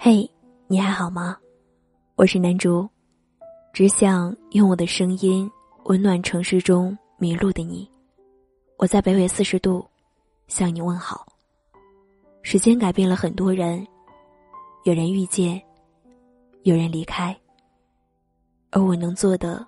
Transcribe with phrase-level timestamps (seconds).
[0.00, 0.30] 嘿，
[0.68, 1.36] 你还好吗？
[2.14, 2.88] 我是南竹，
[3.72, 5.50] 只想用我的声音
[5.86, 7.90] 温暖城市中迷路的你。
[8.76, 9.84] 我在北纬四十度
[10.46, 11.26] 向你问好。
[12.42, 13.84] 时间改变了很多人，
[14.84, 15.60] 有人遇见，
[16.62, 17.36] 有人离开，
[18.70, 19.66] 而我能做的，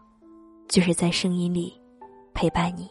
[0.68, 1.74] 就是在声音里
[2.34, 2.88] 陪伴你。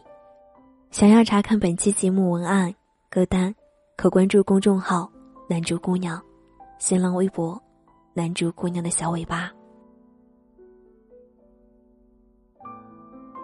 [0.90, 2.72] 想要查看本期节目文案、
[3.08, 3.54] 歌单，
[3.96, 5.10] 可关注公众号
[5.48, 6.22] “南竹姑娘”。
[6.80, 7.62] 新浪微博，
[8.14, 9.52] 男主姑娘的小尾巴。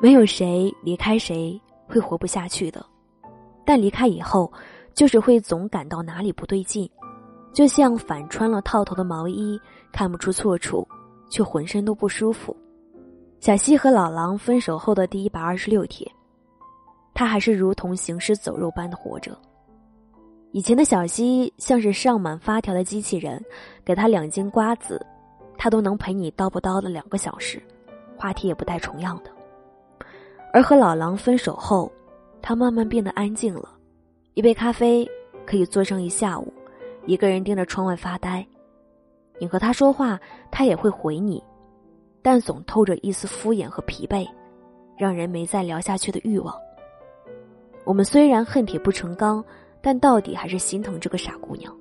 [0.00, 2.84] 没有谁离开谁会活不下去的，
[3.62, 4.50] 但离开以后，
[4.94, 6.90] 就是会总感到哪里不对劲，
[7.52, 9.60] 就像反穿了套头的毛衣，
[9.92, 10.88] 看不出错处，
[11.28, 12.56] 却浑身都不舒服。
[13.38, 16.10] 小西和老狼分手后的第一百二十六天，
[17.12, 19.38] 他还是如同行尸走肉般的活着。
[20.56, 23.44] 以前的小溪像是上满发条的机器人，
[23.84, 25.04] 给他两斤瓜子，
[25.58, 27.62] 他都能陪你叨不叨的两个小时，
[28.16, 29.30] 话题也不带重样的。
[30.54, 31.92] 而和老狼分手后，
[32.40, 33.68] 他慢慢变得安静了，
[34.32, 35.06] 一杯咖啡
[35.44, 36.50] 可以坐上一下午，
[37.04, 38.42] 一个人盯着窗外发呆。
[39.38, 40.18] 你和他说话，
[40.50, 41.44] 他也会回你，
[42.22, 44.26] 但总透着一丝敷衍和疲惫，
[44.96, 46.58] 让人没再聊下去的欲望。
[47.84, 49.44] 我们虽然恨铁不成钢。
[49.86, 51.72] 但到底还是心疼这个傻姑娘。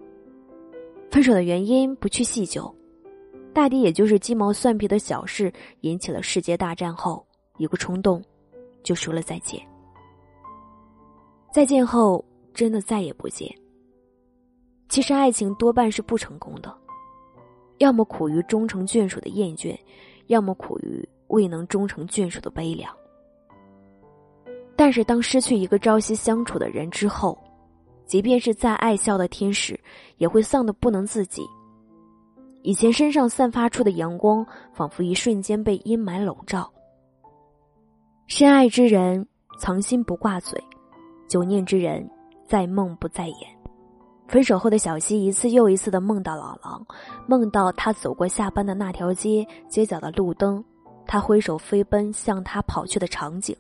[1.09, 2.72] 分手的原因不去细究，
[3.52, 7.26] 大抵也就是鸡毛蒜皮的小事引起了世界大战后，
[7.58, 8.23] 一个冲动，
[8.83, 9.59] 就说了再见。
[11.52, 13.52] 再见后，真的再也不见。
[14.88, 16.72] 其实爱情多半是不成功的，
[17.80, 19.76] 要么苦于终成眷属的厌倦，
[20.28, 22.95] 要么苦于未能终成眷属的悲凉。
[24.76, 27.36] 但是当失去一个朝夕相处的人之后，
[28.06, 29.80] 即便是再爱笑的天使，
[30.17, 31.44] 也会丧得不能自己。
[32.61, 36.71] 以前身上散发出的阳光，仿佛一瞬间被阴霾笼罩。
[38.27, 39.27] 深爱之人，
[39.60, 40.60] 藏心不挂嘴；
[41.27, 42.10] 久念之人，
[42.48, 43.38] 在梦不在眼。
[44.27, 46.83] 分手后的小溪，一次又一次的梦到老狼，
[47.27, 50.64] 梦到他走过下班的那条街，街角的路灯，
[51.05, 53.55] 他挥手飞奔向他跑去的场景。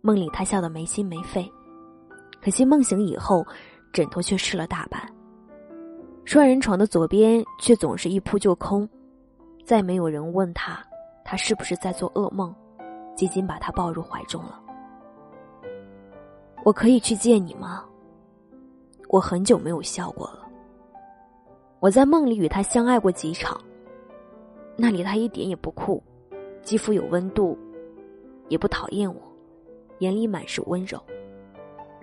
[0.00, 1.48] 梦里他笑得没心没肺。
[2.46, 3.44] 可惜梦醒以后，
[3.92, 5.02] 枕头却湿了大半。
[6.24, 8.88] 双人床的左边却总是一扑就空，
[9.64, 10.80] 再没有人问他，
[11.24, 12.54] 他是不是在做噩梦，
[13.16, 14.62] 紧紧把他抱入怀中了。
[16.62, 17.84] 我可以去见你吗？
[19.08, 20.48] 我很久没有笑过了。
[21.80, 23.60] 我在梦里与他相爱过几场，
[24.76, 26.00] 那里他一点也不酷，
[26.62, 27.58] 肌肤有温度，
[28.46, 29.20] 也不讨厌我，
[29.98, 30.96] 眼里满是温柔。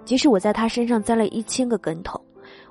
[0.05, 2.19] 即使我在他身上栽了一千个跟头，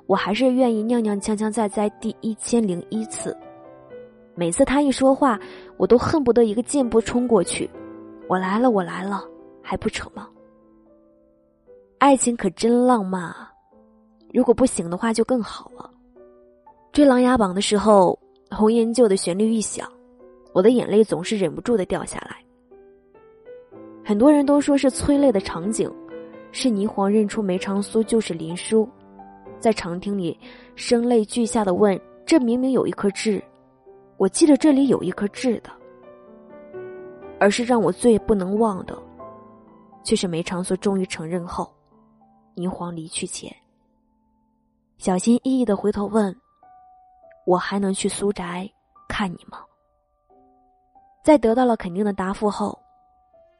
[0.07, 3.37] 我还是愿意踉踉跄跄再栽第一千零一次。
[4.35, 5.39] 每次他一说话，
[5.77, 7.69] 我都恨不得一个箭步冲过去。
[8.29, 9.23] 我来了，我来了，
[9.63, 10.29] 还不成吗？
[11.99, 13.53] 爱情可真浪漫啊！
[14.33, 15.91] 如果不行的话，就更好了。
[16.93, 18.19] 追《琅琊榜》的时候，
[18.51, 19.87] 红颜旧的旋律一响，
[20.53, 22.37] 我的眼泪总是忍不住的掉下来。
[24.05, 25.91] 很多人都说是催泪的场景。
[26.53, 28.89] 是霓凰认出梅长苏就是林殊，
[29.59, 30.39] 在长亭里
[30.77, 33.43] 声泪俱下的问：“这明明有一颗痣，
[34.19, 35.71] 我记得这里有一颗痣的。”
[37.41, 38.97] 而是让我最不能忘的，
[40.05, 41.75] 却是梅长苏终于承认后，
[42.55, 43.53] 霓凰离去前，
[44.99, 46.33] 小心翼翼的回头问
[47.45, 48.71] ：“我还能去苏宅
[49.09, 49.59] 看你吗？”
[51.25, 52.79] 在得到了肯定的答复后，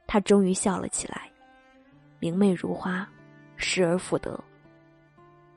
[0.07, 1.32] 他终于笑了起来。
[2.23, 3.05] 明媚如花，
[3.57, 4.41] 失而复得。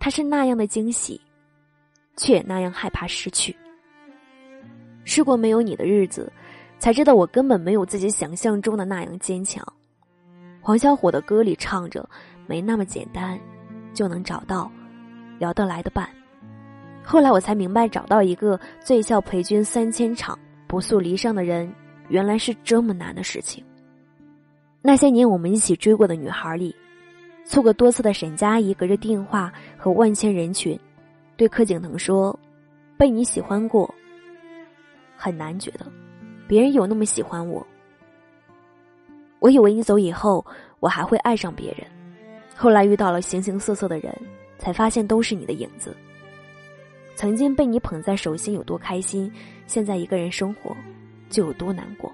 [0.00, 1.21] 他是那样的惊喜，
[2.16, 3.56] 却也那样害怕失去。
[5.05, 6.32] 试过没有你的日子，
[6.81, 9.65] 才知道我根本没有自己想象中的那样坚强。
[10.60, 12.05] 黄小琥的歌里唱着
[12.49, 13.38] ：“没那么简单，
[13.94, 14.69] 就能找到
[15.38, 16.11] 聊得来的伴。”
[17.05, 20.37] 后来我才明白，找到一个醉笑陪君三千场，
[20.67, 21.73] 不诉离殇的人，
[22.08, 23.64] 原来是这么难的事情。
[24.87, 26.73] 那些年我们一起追过的女孩里，
[27.44, 30.79] 错过多次的沈佳宜隔着电话和万千人群，
[31.37, 32.38] 对柯景腾说
[32.97, 33.93] ：“被你喜欢过，
[35.17, 35.85] 很难觉得
[36.47, 37.67] 别人有那么喜欢我。”
[39.43, 40.47] 我以为你走以后，
[40.79, 41.85] 我还会爱上别人，
[42.55, 44.17] 后来遇到了形形色色的人，
[44.56, 45.97] 才发现都是你的影子。
[47.17, 49.29] 曾经被你捧在手心有多开心，
[49.67, 50.77] 现在一个人生活
[51.29, 52.12] 就有多难过。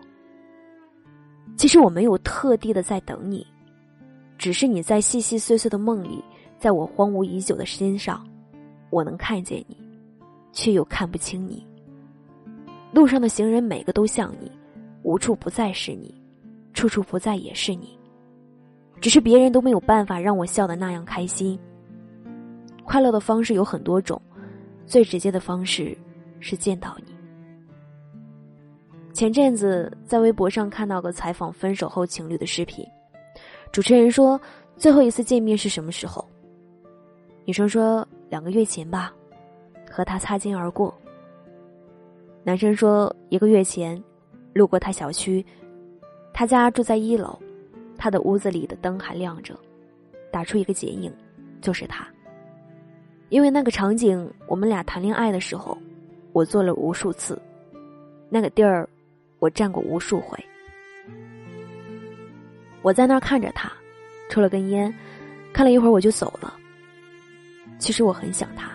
[1.56, 3.46] 其实我没有特地的在等你，
[4.36, 6.22] 只是你在细细碎碎的梦里，
[6.58, 8.26] 在我荒芜已久的心上，
[8.90, 9.76] 我能看见你，
[10.52, 11.64] 却又看不清你。
[12.92, 14.50] 路上的行人每个都像你，
[15.02, 16.20] 无处不在是你，
[16.74, 17.98] 处处不在也是你。
[19.00, 21.58] 只是别人都没有办法让我笑得那样开心。
[22.84, 24.20] 快乐的方式有很多种，
[24.86, 25.96] 最直接的方式
[26.40, 27.11] 是见到你。
[29.22, 32.84] 前阵子在微博上看到个采访分手后情侣的视频，
[33.70, 34.40] 主持人说
[34.76, 36.28] 最后一次见面是什么时候？
[37.44, 39.14] 女生说两个月前吧，
[39.88, 40.92] 和他擦肩而过。
[42.42, 44.02] 男生说一个月前，
[44.54, 45.46] 路过他小区，
[46.34, 47.38] 他家住在一楼，
[47.96, 49.54] 他的屋子里的灯还亮着，
[50.32, 51.14] 打出一个剪影，
[51.60, 52.04] 就是他。
[53.28, 55.78] 因为那个场景，我们俩谈恋爱的时候，
[56.32, 57.40] 我做了无数次，
[58.28, 58.88] 那个地儿，
[59.42, 60.38] 我站过无数回。
[62.80, 63.72] 我在那儿看着他，
[64.30, 64.94] 抽了根烟，
[65.52, 66.56] 看了一会儿我就走了。
[67.76, 68.70] 其实我很想他，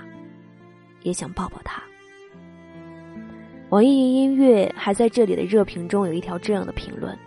[1.04, 1.81] 也想抱抱他。
[3.69, 7.18] 网易云音乐还在这里的热评中有一条这样的评论：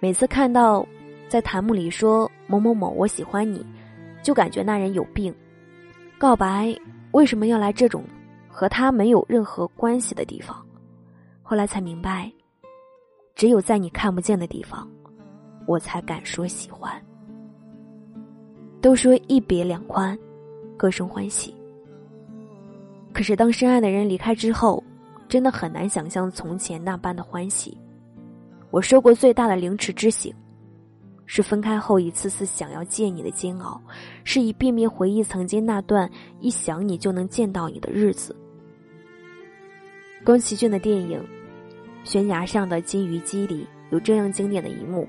[0.00, 0.88] 每次看到
[1.28, 3.66] 在弹幕里说某某某我喜欢你，
[4.22, 5.34] 就感觉那人有病。
[6.16, 6.74] 告白
[7.10, 8.02] 为什么要来这种
[8.48, 10.66] 和他没有任何关系的地方？
[11.52, 12.32] 后来才明白，
[13.34, 14.90] 只有在你看不见的地方，
[15.66, 16.90] 我才敢说喜欢。
[18.80, 20.18] 都说一别两宽，
[20.78, 21.54] 各生欢喜。
[23.12, 24.82] 可是，当深爱的人离开之后，
[25.28, 27.76] 真的很难想象从前那般的欢喜。
[28.70, 30.34] 我受过最大的凌迟之刑，
[31.26, 33.78] 是分开后一次次想要见你的煎熬，
[34.24, 36.10] 是一遍遍回忆曾经那段
[36.40, 38.34] 一想你就能见到你的日子。
[40.24, 41.20] 宫崎骏的电影
[42.04, 45.08] 《悬崖上的金鱼姬》里有这样经典的一幕：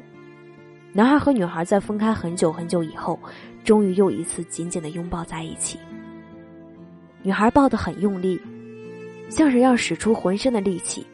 [0.92, 3.20] 男孩和女孩在分开很久很久以后，
[3.64, 5.80] 终于又一次紧紧的拥抱在一起。
[7.22, 8.40] 女孩抱得很用力，
[9.30, 11.06] 像是要使出浑身的力气。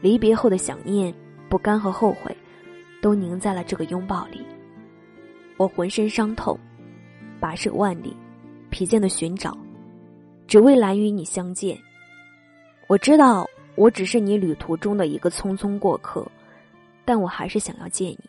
[0.00, 1.12] 离别后的想念、
[1.48, 2.36] 不甘和后悔，
[3.00, 4.44] 都凝在了这个拥抱里。
[5.56, 6.56] 我浑身伤痛，
[7.40, 8.14] 跋涉万里，
[8.68, 9.56] 疲倦的寻找，
[10.46, 11.76] 只为来与你相见。
[12.88, 16.26] 我知道我只是你旅途中的一个匆匆过客，
[17.04, 18.20] 但我还是想要见你。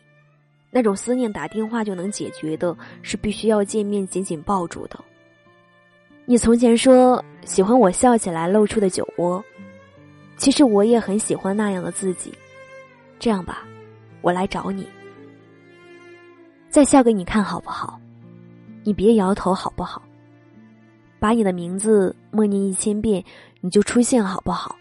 [0.70, 5.02] 那种思念打电话就能解决的，是必须要见面紧紧抱住的。
[6.26, 9.42] 你从前说喜欢我笑起来露出的酒窝，
[10.36, 12.32] 其实我也很喜欢那样的自己。
[13.18, 13.66] 这样吧，
[14.20, 14.86] 我来找你，
[16.68, 17.98] 再笑给你看好不好？
[18.84, 20.02] 你别摇头好不好？
[21.18, 23.24] 把你的名字默念一千遍，
[23.62, 24.76] 你就出现好不好？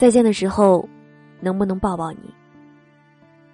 [0.00, 0.88] 再见的时候，
[1.42, 2.34] 能不能抱抱你？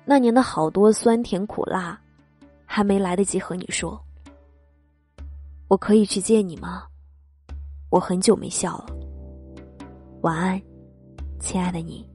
[0.05, 2.01] 那年的好多酸甜苦辣，
[2.65, 4.01] 还没来得及和你说。
[5.67, 6.85] 我可以去见你吗？
[7.91, 8.87] 我很久没笑了。
[10.21, 10.63] 晚安，
[11.41, 12.09] 亲爱的你。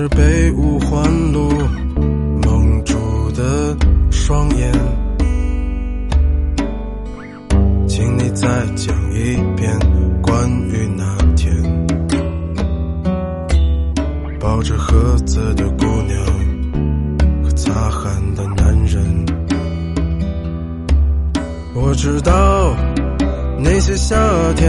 [0.00, 1.02] 是被五环
[1.32, 1.50] 路
[2.44, 2.94] 蒙住
[3.32, 3.76] 的
[4.12, 4.72] 双眼。
[7.88, 9.76] 请你再讲一遍
[10.22, 11.52] 关于那天
[14.38, 19.26] 抱着盒子的姑娘和擦汗的男人。
[21.74, 22.98] 我知道。
[23.60, 24.16] 那些夏
[24.54, 24.68] 天，